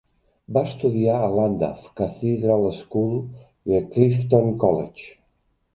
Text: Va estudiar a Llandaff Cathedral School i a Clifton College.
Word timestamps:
Va 0.55 0.61
estudiar 0.67 1.17
a 1.17 1.27
Llandaff 1.33 1.85
Cathedral 2.01 2.67
School 2.81 3.15
i 3.73 3.81
a 3.83 3.87
Clifton 3.95 4.53
College. 4.67 5.11